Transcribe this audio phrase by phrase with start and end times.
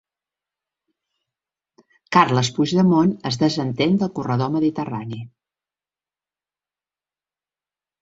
[2.17, 5.23] Carles Puigdemont es desentén del corredor mediterrani